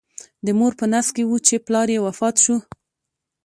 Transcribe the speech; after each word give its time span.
د 0.45 0.47
مور 0.57 0.73
په 0.79 0.85
نس 0.93 1.07
کې 1.15 1.23
و 1.25 1.31
چې 1.47 1.55
پلار 1.65 1.87
یې 1.95 1.99
وفات 2.07 2.35
شو. 2.43 2.57